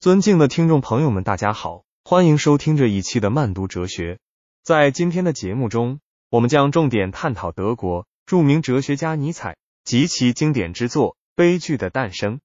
[0.00, 4.18] 尊敬的听众朋友们，大家好，欢迎收听这一期的慢读哲学。
[4.62, 12.36] 在今天的节目中，我们将重点探讨德国著名哲学家尼采及其经典之作《悲剧的诞生》。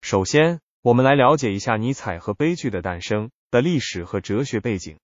[0.00, 4.96] 首先，我们来了解一下尼采和《悲剧的诞生》的历史和哲学背景。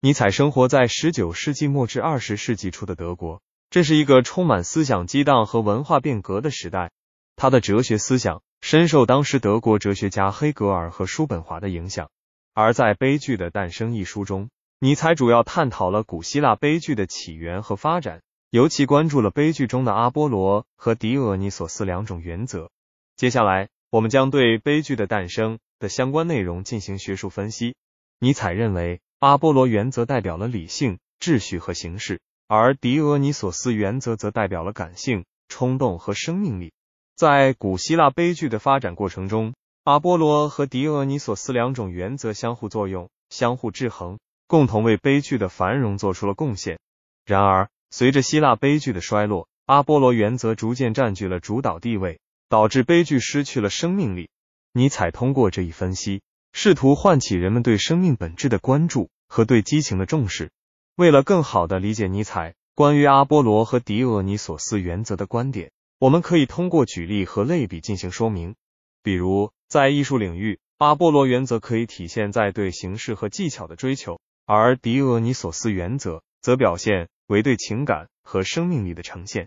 [0.00, 6.92] 尼采生活在十九世纪末至二十世纪初的德国，这是一个充满思想激荡和文化变革的时代。
[7.34, 8.42] 他的哲学思想。
[8.68, 12.10] 深受当时德国哲学家黑格尔和叔本华的影响，
[12.52, 14.50] 而在《悲剧的诞生》一书中，
[14.80, 22.68] 尼采主要探讨了古希腊悲剧的起源和发展，尤其关注了悲剧中的阿波罗和狄俄尼索斯两种原则。
[23.14, 27.76] 接下来，我们将对《悲剧的诞生》的相关内容进行学术分析。
[28.18, 36.72] 尼采认为，阿波罗原则代表了理性、秩序和形式，而狄俄尼索斯原则则代表了感性、冲动和生命力。
[37.16, 46.78] 在古希腊悲剧的发展过程中，阿波罗和狄俄尼索斯两种原则相互作用、相互制衡，共同为悲剧的繁荣做出了贡献。
[47.24, 54.28] 然而，随着希腊悲剧的衰落，阿波罗原则逐渐占据了主导地位，导致悲剧失去了生命力。
[54.74, 56.20] 尼采通过这一分析，
[56.52, 60.50] 试图唤起人们对生命本质的关注和对激情的重视。
[60.96, 65.70] 为了更好地理解尼采关于阿波罗和狄俄尼索斯原则的观点。
[65.98, 68.54] 我们可以通过举例和类比进行说明。
[69.02, 79.46] 比如，在艺术领域，阿波罗原则可以体现在对形式和技巧的追求，而狄俄尼索斯原则则表现为对情感和生命力的呈现。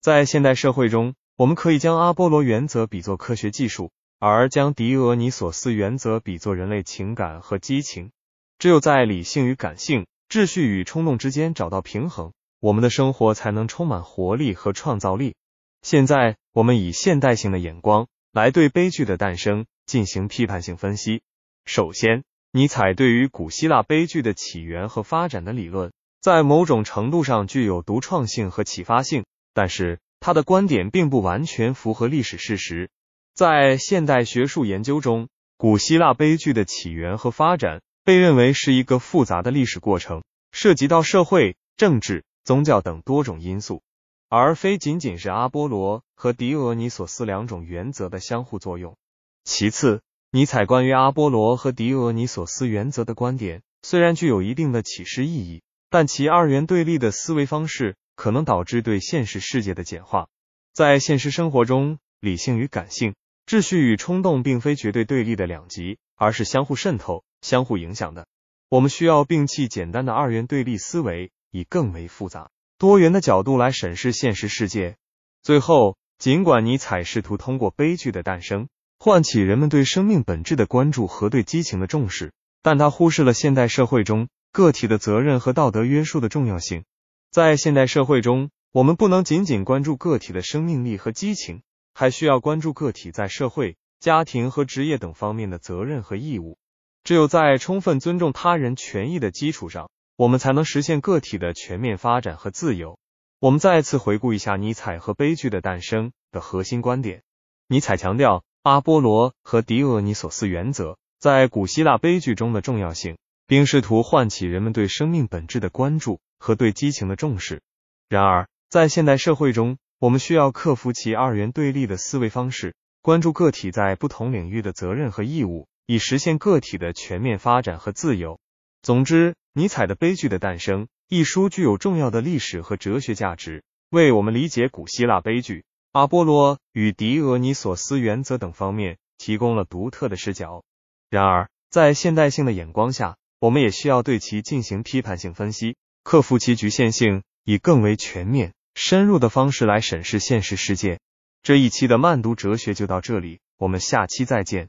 [0.00, 8.10] 在现代社会中，我们可以将阿波罗原则比作科学技术，而将狄俄尼索斯原则比作人类情感和激情。
[8.58, 15.34] 只有在理性与感性、秩序与冲动之间找到平衡，我们的生活才能充满活力和创造力。
[15.82, 21.22] 现在，我们以现代性的眼光来对悲剧的诞生进行批判性分析。
[21.64, 22.22] 首先，
[22.52, 29.24] 尼采对于古希腊悲剧的起源和发展的理论，在某种程度上具有独创性和启发性，
[29.54, 32.90] 但是他的观点并不完全符合历史事实。
[33.34, 40.22] 在现代学术研究中，古希腊悲剧的起源和发展被认为是一个复杂的历史过程，
[40.52, 43.82] 涉及到社会、政治、宗教等多种因素。
[44.30, 48.96] 而非仅仅是阿波罗和狄俄尼索斯两种原则的相互作用。
[49.42, 60.28] 其次，尼采关于阿波罗和狄俄尼索斯原则的观点虽然具有一定的启示意义，但其二元对立的思维方式可能导致对现实世界的简化。
[60.72, 63.16] 在现实生活中，理性与感性、
[63.46, 68.28] 秩序与冲动并非绝对对立的两极，而是相互渗透、相互影响的。
[68.68, 72.48] 我们需要摒弃简单的二元对立思维，以更为复杂。
[72.80, 74.96] 多元的角度来审视现实世界。
[75.42, 82.32] 最后，尽管尼采试图通过悲剧的诞生唤起人们对生命本质的关注和对激情的重视，
[82.62, 86.84] 但他忽视了现代社会中个体的责任和道德约束的重要性。
[87.30, 91.60] 在现代社会中，我们不能仅仅关注个体的生命力和激情，
[91.92, 96.56] 还需要关注个体在社会、家庭和职业等方面的责任和义务。
[97.04, 99.90] 只有在充分尊重他人权益的基础上。
[100.20, 102.98] 我们才能实现个体的全面发展和自由。
[103.38, 107.22] 我们再次回顾一下尼采和悲剧的诞生的核心观点。
[107.68, 113.16] 尼采强调阿波罗和狄俄尼索斯原则在古希腊悲剧中的重要性，
[113.46, 117.62] 并试图唤起人们对生命本质的关注和对激情的重视。
[118.10, 128.38] 然而，在现代社会中，我们需要克服其二元对立的思维方式，关注个体在不同领域的责任和义务，以实现个体的全面发展和自由。
[128.82, 129.34] 总之。
[129.52, 140.62] 尼采的《悲剧的诞生》一书具有重要的历史和哲学价值，为我们理解古希腊悲剧、阿波罗与狄俄尼索斯原则等方面提供了独特的视角。
[141.08, 151.00] 然而，在现代性的眼光下，我们也需要对其进行批判性分析，克服其局限性，以更为全面、深入的方式来审视现实世界。
[151.42, 154.68] 这一期的慢读哲学就到这里，我们下期再见。